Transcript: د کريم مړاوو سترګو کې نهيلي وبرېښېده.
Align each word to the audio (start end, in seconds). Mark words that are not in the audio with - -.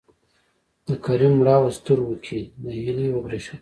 د 0.87 0.89
کريم 1.05 1.33
مړاوو 1.39 1.75
سترګو 1.79 2.15
کې 2.25 2.39
نهيلي 2.63 3.07
وبرېښېده. 3.11 3.57